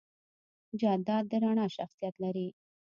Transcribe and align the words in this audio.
جانداد 0.81 1.23
د 1.31 1.33
رڼا 1.43 1.65
شخصیت 1.77 2.15
لري. 2.23 2.47